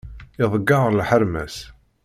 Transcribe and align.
Iḍeyyeε 0.43 0.89
lḥerma-s. 0.99 1.57